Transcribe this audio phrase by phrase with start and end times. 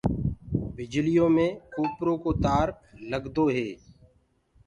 [0.75, 2.67] بجليٚ يو مي ڪوپرو ڪو تآر
[3.11, 3.69] لگدو هي۔